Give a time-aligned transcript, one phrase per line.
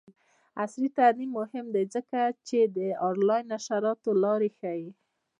[0.61, 2.77] عصري تعلیم مهم دی ځکه چې د
[3.09, 4.89] آنلاین نشراتو لارې ښيي.